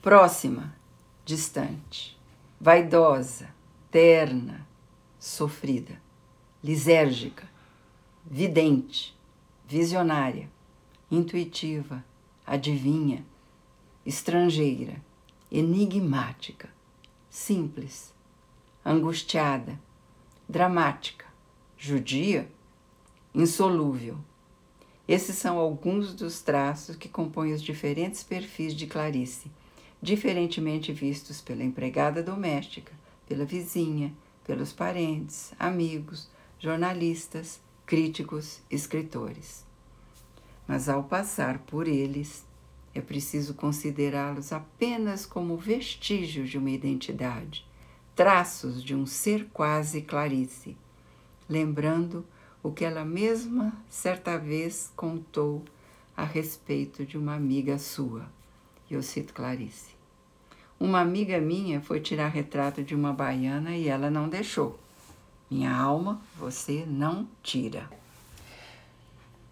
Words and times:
próxima, 0.00 0.74
distante, 1.24 2.18
vaidosa, 2.60 3.48
terna, 3.90 4.66
sofrida, 5.18 6.00
lisérgica, 6.62 7.48
vidente, 8.24 9.16
visionária, 9.66 10.48
intuitiva, 11.10 12.04
adivinha, 12.46 13.24
estrangeira, 14.06 15.02
enigmática, 15.50 16.68
simples, 17.28 18.14
angustiada, 18.84 19.78
dramática, 20.48 21.26
judia, 21.76 22.50
insolúvel. 23.34 24.18
Esses 25.06 25.36
são 25.36 25.58
alguns 25.58 26.14
dos 26.14 26.40
traços 26.40 26.96
que 26.96 27.08
compõem 27.08 27.52
os 27.52 27.62
diferentes 27.62 28.22
perfis 28.22 28.74
de 28.74 28.86
Clarice, 28.86 29.50
diferentemente 30.00 30.92
vistos 30.92 31.40
pela 31.40 31.64
empregada 31.64 32.22
doméstica, 32.22 32.92
pela 33.26 33.44
vizinha, 33.44 34.14
pelos 34.44 34.72
parentes, 34.72 35.52
amigos, 35.58 36.30
jornalistas, 36.58 37.60
críticos, 37.84 38.60
escritores. 38.70 39.66
Mas 40.66 40.88
ao 40.88 41.04
passar 41.04 41.58
por 41.60 41.88
eles, 41.88 42.44
é 42.94 43.00
preciso 43.00 43.54
considerá-los 43.54 44.52
apenas 44.52 45.24
como 45.24 45.56
vestígios 45.56 46.50
de 46.50 46.58
uma 46.58 46.70
identidade, 46.70 47.66
traços 48.14 48.82
de 48.82 48.94
um 48.94 49.06
ser 49.06 49.46
quase 49.52 50.02
Clarice, 50.02 50.76
lembrando 51.48 52.24
o 52.62 52.72
que 52.72 52.84
ela 52.84 53.04
mesma 53.04 53.72
certa 53.88 54.36
vez 54.36 54.92
contou 54.96 55.64
a 56.16 56.24
respeito 56.24 57.06
de 57.06 57.16
uma 57.16 57.34
amiga 57.34 57.78
sua. 57.78 58.28
E 58.90 58.94
eu 58.94 59.02
cito 59.02 59.34
Clarice. 59.34 59.96
Uma 60.80 61.00
amiga 61.00 61.40
minha 61.40 61.80
foi 61.80 62.00
tirar 62.00 62.28
retrato 62.28 62.82
de 62.82 62.94
uma 62.94 63.12
baiana 63.12 63.76
e 63.76 63.88
ela 63.88 64.10
não 64.10 64.28
deixou. 64.28 64.78
Minha 65.50 65.74
alma, 65.74 66.20
você 66.36 66.84
não 66.86 67.26
tira. 67.42 67.88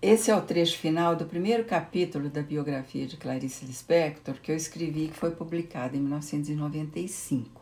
Esse 0.01 0.31
é 0.31 0.37
o 0.37 0.43
trecho 0.43 0.79
final 0.79 1.17
do 1.17 1.25
primeiro 1.25 1.65
capítulo 1.65 2.29
da 2.29 2.43
biografia 2.43 3.07
de 3.07 3.17
Clarice 3.17 3.65
Lispector 3.65 4.37
que 4.43 4.53
eu 4.53 4.57
escrevi 4.57 5.09
que 5.09 5.19
foi 5.19 5.31
publicado 5.33 5.97
em 5.97 6.01
1995. 6.01 7.61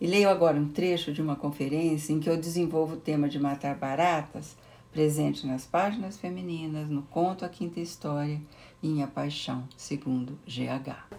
E 0.00 0.06
leio 0.06 0.28
agora 0.28 0.56
um 0.56 0.68
trecho 0.68 1.12
de 1.12 1.20
uma 1.20 1.36
conferência 1.36 2.12
em 2.12 2.18
que 2.18 2.30
eu 2.30 2.36
desenvolvo 2.36 2.94
o 2.94 3.00
tema 3.00 3.28
de 3.28 3.38
matar 3.38 3.76
baratas, 3.76 4.56
presente 4.92 5.46
nas 5.46 5.66
páginas 5.66 6.16
femininas, 6.16 6.88
no 6.88 7.02
conto 7.02 7.44
A 7.44 7.48
Quinta 7.48 7.80
História 7.80 8.40
e 8.82 8.88
em 8.88 9.02
A 9.02 9.06
Paixão, 9.06 9.68
segundo 9.76 10.38
GH. 10.46 11.16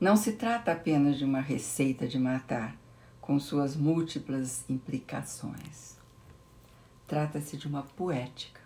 Não 0.00 0.16
se 0.16 0.32
trata 0.32 0.72
apenas 0.72 1.16
de 1.16 1.24
uma 1.24 1.40
receita 1.40 2.06
de 2.06 2.18
matar, 2.18 2.76
com 3.20 3.40
suas 3.40 3.74
múltiplas 3.74 4.68
implicações 4.68 5.94
Trata-se 7.06 7.58
de 7.58 7.68
uma 7.68 7.82
poética, 7.82 8.62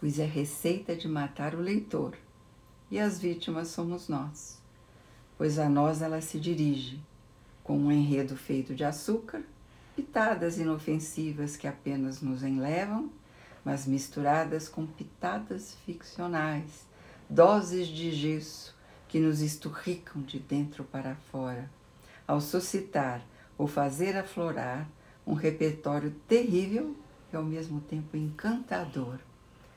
pois 0.00 0.18
é 0.18 0.24
receita 0.24 0.96
de 0.96 1.06
matar 1.06 1.54
o 1.54 1.60
leitor, 1.60 2.16
e 2.90 2.98
as 2.98 3.20
vítimas 3.20 3.68
somos 3.68 4.08
nós, 4.08 4.58
pois 5.36 5.58
a 5.58 5.68
nós 5.68 6.00
ela 6.00 6.22
se 6.22 6.40
dirige, 6.40 6.98
com 7.62 7.78
um 7.78 7.92
enredo 7.92 8.38
feito 8.38 8.74
de 8.74 8.84
açúcar, 8.84 9.42
pitadas 9.98 10.58
inofensivas 10.58 11.56
que 11.56 11.66
apenas 11.66 12.22
nos 12.22 12.44
enlevam, 12.44 13.10
mas 13.64 13.84
misturadas 13.84 14.68
com 14.68 14.86
pitadas 14.86 15.74
ficcionais, 15.84 16.86
doses 17.28 17.88
de 17.88 18.12
gesso 18.12 18.76
que 19.08 19.18
nos 19.18 19.40
esturricam 19.40 20.22
de 20.22 20.38
dentro 20.38 20.84
para 20.84 21.16
fora, 21.32 21.68
ao 22.28 22.40
suscitar 22.40 23.26
ou 23.58 23.66
fazer 23.66 24.16
aflorar 24.16 24.88
um 25.26 25.34
repertório 25.34 26.14
terrível 26.28 26.96
e 27.32 27.36
ao 27.36 27.42
mesmo 27.42 27.80
tempo 27.80 28.16
encantador 28.16 29.18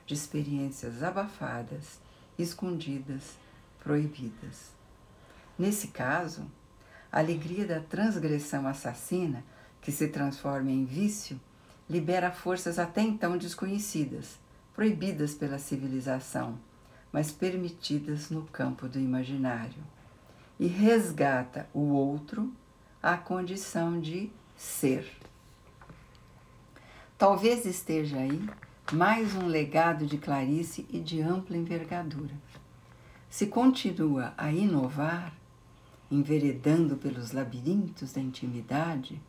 de 0.06 0.14
experiências 0.14 1.02
abafadas, 1.02 1.98
escondidas, 2.38 3.36
proibidas. 3.80 4.70
Nesse 5.58 5.88
caso, 5.88 6.48
a 7.10 7.18
alegria 7.18 7.66
da 7.66 7.80
transgressão 7.80 8.68
assassina, 8.68 9.42
que 9.82 9.92
se 9.92 10.08
transforma 10.08 10.70
em 10.70 10.84
vício, 10.84 11.38
libera 11.90 12.30
forças 12.30 12.78
até 12.78 13.02
então 13.02 13.36
desconhecidas, 13.36 14.38
proibidas 14.74 15.34
pela 15.34 15.58
civilização, 15.58 16.58
mas 17.12 17.30
permitidas 17.30 18.30
no 18.30 18.44
campo 18.44 18.88
do 18.88 18.98
imaginário, 18.98 19.82
e 20.58 20.66
resgata 20.66 21.68
o 21.74 21.80
outro 21.80 22.50
à 23.02 23.18
condição 23.18 24.00
de 24.00 24.30
ser. 24.56 25.12
Talvez 27.18 27.66
esteja 27.66 28.16
aí 28.18 28.48
mais 28.92 29.34
um 29.34 29.46
legado 29.46 30.06
de 30.06 30.16
Clarice 30.16 30.86
e 30.90 31.00
de 31.00 31.20
ampla 31.20 31.56
envergadura. 31.56 32.34
Se 33.28 33.46
continua 33.46 34.32
a 34.36 34.52
inovar, 34.52 35.34
enveredando 36.10 36.96
pelos 36.96 37.32
labirintos 37.32 38.12
da 38.12 38.20
intimidade, 38.20 39.20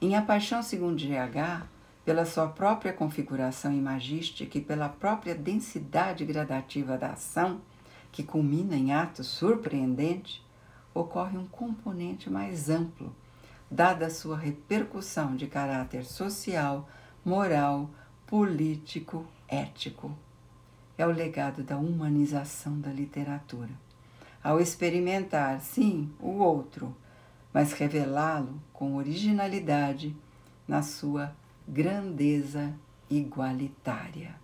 em 0.00 0.14
A 0.14 0.22
Paixão 0.22 0.62
segundo 0.62 0.96
GH, 0.96 1.66
pela 2.04 2.24
sua 2.24 2.46
própria 2.46 2.92
configuração 2.92 3.72
imagística 3.72 4.56
e 4.56 4.60
pela 4.60 4.88
própria 4.88 5.34
densidade 5.34 6.24
gradativa 6.24 6.96
da 6.96 7.10
ação, 7.10 7.60
que 8.12 8.22
culmina 8.22 8.76
em 8.76 8.92
ato 8.92 9.24
surpreendente, 9.24 10.42
ocorre 10.94 11.36
um 11.36 11.46
componente 11.46 12.30
mais 12.30 12.70
amplo, 12.70 13.14
dada 13.68 14.06
a 14.06 14.10
sua 14.10 14.38
repercussão 14.38 15.34
de 15.34 15.48
caráter 15.48 16.04
social, 16.04 16.88
moral, 17.24 17.90
político, 18.24 19.26
ético. 19.48 20.16
É 20.96 21.04
o 21.06 21.10
legado 21.10 21.62
da 21.62 21.76
humanização 21.76 22.80
da 22.80 22.90
literatura. 22.90 23.70
Ao 24.42 24.60
experimentar, 24.60 25.60
sim, 25.60 26.10
o 26.20 26.38
outro, 26.38 26.96
mas 27.52 27.72
revelá-lo 27.72 28.60
com 28.72 28.96
originalidade 28.96 30.16
na 30.66 30.82
sua 30.82 31.34
grandeza 31.66 32.74
igualitária. 33.10 34.34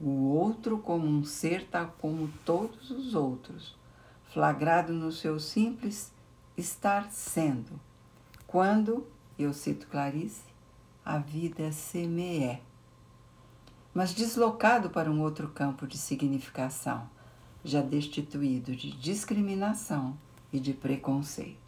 O 0.00 0.28
outro 0.28 0.78
como 0.78 1.06
um 1.06 1.24
ser 1.24 1.66
tal 1.68 1.94
como 1.98 2.28
todos 2.44 2.90
os 2.90 3.14
outros, 3.14 3.76
flagrado 4.32 4.92
no 4.92 5.10
seu 5.10 5.40
simples 5.40 6.12
estar 6.56 7.10
sendo. 7.10 7.80
Quando, 8.46 9.06
eu 9.38 9.52
cito 9.52 9.86
Clarice, 9.88 10.42
a 11.04 11.18
vida 11.18 11.72
semeé, 11.72 12.60
mas 13.92 14.12
deslocado 14.12 14.90
para 14.90 15.10
um 15.10 15.20
outro 15.20 15.48
campo 15.48 15.86
de 15.86 15.98
significação, 15.98 17.08
já 17.64 17.82
destituído 17.82 18.76
de 18.76 18.92
discriminação 18.92 20.16
e 20.52 20.60
de 20.60 20.72
preconceito. 20.72 21.67